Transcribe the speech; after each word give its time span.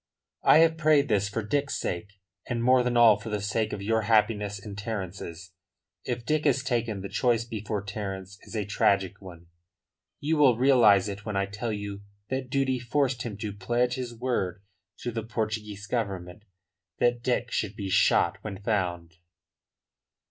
"I 0.41 0.57
have 0.65 0.79
prayed 0.79 1.09
this 1.09 1.29
for 1.29 1.43
Dick's 1.43 1.79
sake, 1.79 2.13
and 2.47 2.63
more 2.63 2.81
than 2.81 2.97
all 2.97 3.19
for 3.19 3.29
the 3.29 3.39
sake 3.39 3.71
of 3.71 3.83
your 3.83 4.01
happiness 4.01 4.57
and 4.57 4.75
Terence's. 4.75 5.51
If 6.05 6.25
Dick 6.25 6.47
is 6.47 6.63
taken 6.63 7.01
the 7.01 7.07
choice 7.07 7.45
before 7.45 7.83
Terence 7.83 8.39
is 8.41 8.55
a 8.55 8.65
tragic 8.65 9.21
one. 9.21 9.45
You 10.19 10.37
will 10.37 10.57
realise 10.57 11.07
it 11.07 11.23
when 11.23 11.37
I 11.37 11.45
tell 11.45 11.71
you 11.71 12.01
that 12.31 12.49
duty 12.49 12.79
forced 12.79 13.21
him 13.21 13.37
to 13.37 13.53
pledge 13.53 13.93
his 13.93 14.15
word 14.19 14.63
to 15.01 15.11
the 15.11 15.21
Portuguese 15.21 15.85
Government 15.85 16.45
that 16.97 17.21
Dick 17.21 17.51
should 17.51 17.75
be 17.75 17.91
shot 17.91 18.39
when 18.43 18.57
found." 18.63 19.17